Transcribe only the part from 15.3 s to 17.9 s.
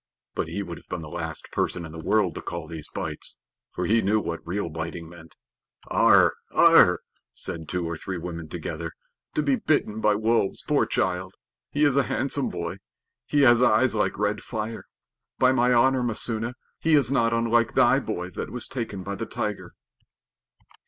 By my honor, Messua, he is not unlike